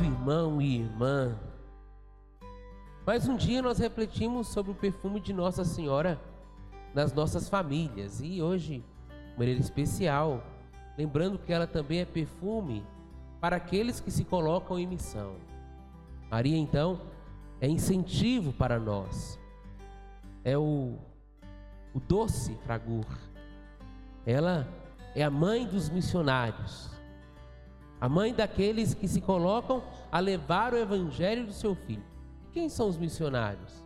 Amado 0.00 0.04
irmão 0.04 0.62
e 0.62 0.78
irmã, 0.78 1.38
mais 3.06 3.28
um 3.28 3.36
dia 3.36 3.60
nós 3.60 3.78
refletimos 3.78 4.48
sobre 4.48 4.72
o 4.72 4.74
perfume 4.74 5.20
de 5.20 5.30
Nossa 5.30 5.62
Senhora 5.62 6.18
nas 6.94 7.12
nossas 7.12 7.50
famílias. 7.50 8.18
E 8.22 8.40
hoje, 8.40 8.82
de 9.32 9.38
maneira 9.38 9.60
especial, 9.60 10.42
lembrando 10.96 11.38
que 11.38 11.52
ela 11.52 11.66
também 11.66 12.00
é 12.00 12.06
perfume 12.06 12.82
para 13.42 13.56
aqueles 13.56 14.00
que 14.00 14.10
se 14.10 14.24
colocam 14.24 14.78
em 14.78 14.86
missão. 14.86 15.34
Maria, 16.30 16.56
então, 16.56 17.02
é 17.60 17.68
incentivo 17.68 18.54
para 18.54 18.78
nós, 18.78 19.38
é 20.42 20.56
o, 20.56 20.96
o 21.92 22.00
doce 22.00 22.54
fragor, 22.64 23.18
ela 24.24 24.66
é 25.14 25.22
a 25.22 25.30
mãe 25.30 25.66
dos 25.66 25.90
missionários, 25.90 26.90
a 28.00 28.08
mãe 28.08 28.32
daqueles 28.32 28.94
que 28.94 29.06
se 29.06 29.20
colocam 29.20 29.82
a 30.10 30.18
levar 30.18 30.72
o 30.72 30.78
evangelho 30.78 31.46
do 31.46 31.52
seu 31.52 31.74
filho. 31.74 32.02
Quem 32.52 32.68
são 32.68 32.88
os 32.88 32.96
missionários? 32.96 33.84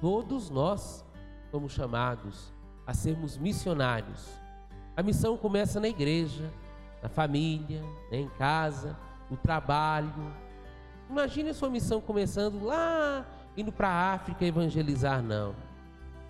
Todos 0.00 0.50
nós 0.50 1.04
somos 1.50 1.72
chamados 1.72 2.52
a 2.86 2.92
sermos 2.92 3.38
missionários. 3.38 4.28
A 4.96 5.02
missão 5.02 5.36
começa 5.36 5.78
na 5.78 5.88
igreja, 5.88 6.52
na 7.02 7.08
família, 7.08 7.82
né, 8.10 8.18
em 8.18 8.28
casa, 8.30 8.96
no 9.30 9.36
trabalho. 9.36 10.12
Imagine 11.08 11.50
a 11.50 11.54
sua 11.54 11.70
missão 11.70 12.00
começando 12.00 12.64
lá, 12.64 13.24
indo 13.56 13.70
para 13.70 13.88
a 13.88 14.14
África 14.14 14.44
evangelizar, 14.44 15.22
não. 15.22 15.54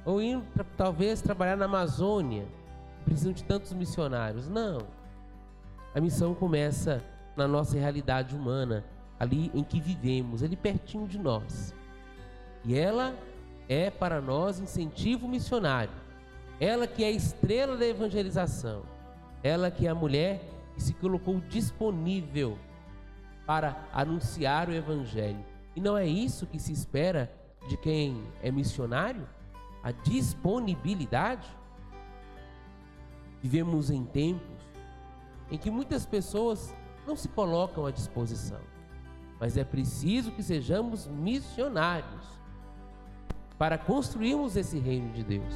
Ou 0.05 0.21
indo, 0.21 0.45
talvez, 0.77 1.21
trabalhar 1.21 1.57
na 1.57 1.65
Amazônia, 1.65 2.47
precisam 3.05 3.33
de 3.33 3.43
tantos 3.43 3.73
missionários. 3.73 4.49
Não. 4.49 4.79
A 5.97 6.01
missão 6.01 6.35
começa 6.35 7.03
na 7.35 7.49
nossa 7.49 7.79
realidade 7.79 8.37
humana, 8.37 8.85
ali 9.19 9.51
em 9.55 9.65
que 9.65 9.81
vivemos, 9.81 10.43
ali 10.43 10.55
pertinho 10.55 11.09
de 11.09 11.19
nós. 11.19 11.75
E 12.67 12.79
ela 12.79 13.15
é 13.67 13.89
para 13.89 14.21
nós 14.21 14.61
incentivo 14.61 15.27
missionário. 15.27 15.95
Ela 16.61 16.87
que 16.87 17.03
é 17.03 17.07
a 17.07 17.13
estrela 17.13 17.79
da 17.79 17.87
evangelização. 17.87 18.83
Ela 19.43 19.71
que 19.71 19.87
é 19.87 19.91
a 19.91 19.95
mulher 19.95 20.47
que 20.75 20.83
se 20.83 20.93
colocou 20.93 21.41
disponível 21.41 22.59
para 23.47 23.89
anunciar 23.91 24.69
o 24.69 24.75
evangelho. 24.75 25.43
E 25.75 25.81
não 25.81 25.97
é 25.97 26.07
isso 26.07 26.47
que 26.47 26.59
se 26.59 26.75
espera 26.75 27.33
de 27.71 27.79
quem 27.79 28.23
é 28.43 28.51
missionário? 28.51 29.27
A 29.83 29.93
disponibilidade? 29.93 31.49
Vivemos 33.41 33.89
em 33.89 34.05
tempos 34.05 34.56
em 35.51 35.59
que 35.59 35.71
muitas 35.71 36.05
pessoas 36.05 36.75
não 37.07 37.17
se 37.17 37.29
colocam 37.29 37.87
à 37.87 37.91
disposição, 37.91 38.61
mas 39.39 39.57
é 39.57 39.65
preciso 39.65 40.33
que 40.33 40.43
sejamos 40.43 41.07
missionários 41.07 42.25
para 43.59 43.79
construirmos 43.79 44.57
esse 44.57 44.79
reino 44.79 45.13
de 45.13 45.23
Deus. 45.23 45.55